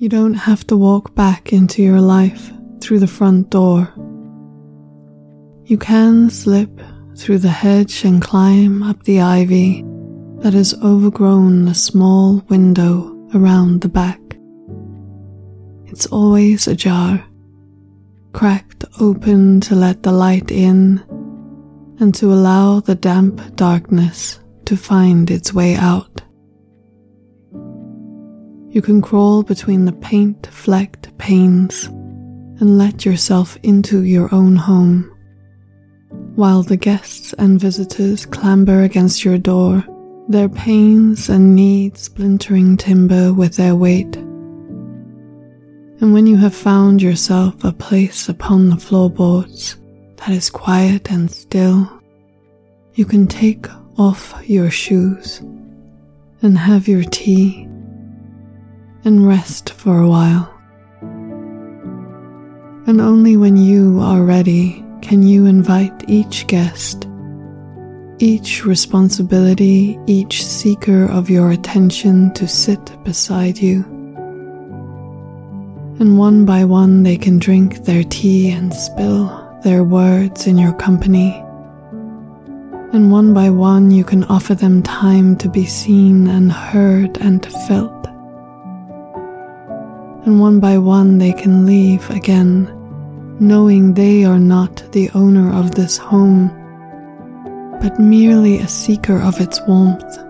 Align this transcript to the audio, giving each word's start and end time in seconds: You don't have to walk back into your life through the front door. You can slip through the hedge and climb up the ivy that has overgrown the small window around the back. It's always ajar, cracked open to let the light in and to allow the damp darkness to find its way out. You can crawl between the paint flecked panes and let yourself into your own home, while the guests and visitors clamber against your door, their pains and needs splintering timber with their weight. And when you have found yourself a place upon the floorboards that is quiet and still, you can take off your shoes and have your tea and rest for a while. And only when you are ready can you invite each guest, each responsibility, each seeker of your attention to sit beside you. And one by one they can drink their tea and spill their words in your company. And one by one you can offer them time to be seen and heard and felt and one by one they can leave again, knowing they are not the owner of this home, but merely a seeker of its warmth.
You 0.00 0.08
don't 0.08 0.32
have 0.32 0.66
to 0.68 0.78
walk 0.78 1.14
back 1.14 1.52
into 1.52 1.82
your 1.82 2.00
life 2.00 2.50
through 2.80 3.00
the 3.00 3.06
front 3.06 3.50
door. 3.50 3.92
You 5.66 5.76
can 5.76 6.30
slip 6.30 6.70
through 7.18 7.40
the 7.40 7.50
hedge 7.50 8.02
and 8.06 8.22
climb 8.22 8.82
up 8.82 9.02
the 9.02 9.20
ivy 9.20 9.84
that 10.38 10.54
has 10.54 10.72
overgrown 10.82 11.66
the 11.66 11.74
small 11.74 12.42
window 12.48 13.14
around 13.34 13.82
the 13.82 13.90
back. 13.90 14.22
It's 15.84 16.06
always 16.06 16.66
ajar, 16.66 17.22
cracked 18.32 18.86
open 19.00 19.60
to 19.60 19.74
let 19.74 20.02
the 20.02 20.12
light 20.12 20.50
in 20.50 21.04
and 22.00 22.14
to 22.14 22.32
allow 22.32 22.80
the 22.80 22.94
damp 22.94 23.54
darkness 23.54 24.40
to 24.64 24.78
find 24.78 25.30
its 25.30 25.52
way 25.52 25.76
out. 25.76 26.22
You 28.70 28.82
can 28.82 29.02
crawl 29.02 29.42
between 29.42 29.84
the 29.84 29.92
paint 29.92 30.46
flecked 30.46 31.16
panes 31.18 31.86
and 31.86 32.78
let 32.78 33.04
yourself 33.04 33.56
into 33.64 34.04
your 34.04 34.32
own 34.32 34.54
home, 34.54 35.12
while 36.36 36.62
the 36.62 36.76
guests 36.76 37.32
and 37.32 37.58
visitors 37.58 38.24
clamber 38.26 38.82
against 38.82 39.24
your 39.24 39.38
door, 39.38 39.84
their 40.28 40.48
pains 40.48 41.28
and 41.28 41.56
needs 41.56 42.02
splintering 42.02 42.76
timber 42.76 43.32
with 43.32 43.56
their 43.56 43.74
weight. 43.74 44.14
And 46.00 46.12
when 46.14 46.28
you 46.28 46.36
have 46.36 46.54
found 46.54 47.02
yourself 47.02 47.64
a 47.64 47.72
place 47.72 48.28
upon 48.28 48.68
the 48.68 48.76
floorboards 48.76 49.78
that 50.18 50.30
is 50.30 50.48
quiet 50.48 51.10
and 51.10 51.28
still, 51.28 51.90
you 52.94 53.04
can 53.04 53.26
take 53.26 53.66
off 53.98 54.40
your 54.46 54.70
shoes 54.70 55.40
and 56.42 56.56
have 56.56 56.86
your 56.86 57.02
tea 57.02 57.66
and 59.04 59.26
rest 59.26 59.70
for 59.70 60.00
a 60.00 60.08
while. 60.08 60.52
And 62.86 63.00
only 63.00 63.36
when 63.36 63.56
you 63.56 64.00
are 64.00 64.22
ready 64.22 64.84
can 65.00 65.22
you 65.22 65.46
invite 65.46 66.08
each 66.08 66.46
guest, 66.46 67.06
each 68.18 68.64
responsibility, 68.64 69.98
each 70.06 70.44
seeker 70.44 71.04
of 71.06 71.30
your 71.30 71.50
attention 71.50 72.32
to 72.34 72.46
sit 72.46 73.02
beside 73.04 73.58
you. 73.58 73.84
And 76.00 76.18
one 76.18 76.44
by 76.44 76.64
one 76.64 77.02
they 77.02 77.16
can 77.16 77.38
drink 77.38 77.84
their 77.84 78.04
tea 78.04 78.50
and 78.50 78.72
spill 78.74 79.28
their 79.62 79.84
words 79.84 80.46
in 80.46 80.58
your 80.58 80.72
company. 80.74 81.32
And 82.92 83.12
one 83.12 83.32
by 83.32 83.50
one 83.50 83.90
you 83.90 84.04
can 84.04 84.24
offer 84.24 84.54
them 84.54 84.82
time 84.82 85.36
to 85.36 85.48
be 85.48 85.64
seen 85.64 86.26
and 86.26 86.50
heard 86.50 87.18
and 87.18 87.44
felt 87.68 88.09
and 90.24 90.40
one 90.40 90.60
by 90.60 90.78
one 90.78 91.18
they 91.18 91.32
can 91.32 91.66
leave 91.66 92.08
again, 92.10 92.68
knowing 93.40 93.94
they 93.94 94.24
are 94.24 94.38
not 94.38 94.76
the 94.92 95.10
owner 95.14 95.52
of 95.52 95.74
this 95.74 95.96
home, 95.96 96.48
but 97.80 97.98
merely 97.98 98.58
a 98.58 98.68
seeker 98.68 99.18
of 99.20 99.40
its 99.40 99.60
warmth. 99.66 100.29